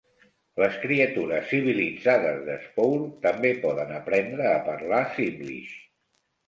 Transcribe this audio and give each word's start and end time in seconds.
Les 0.61 0.77
Criatures 0.85 1.45
civilitzades 1.51 2.41
de 2.49 2.57
"Spore" 2.65 3.13
també 3.29 3.55
poden 3.67 3.95
aprendre 4.01 4.53
a 4.55 4.59
parlar 4.73 5.05
Simlish. 5.21 5.81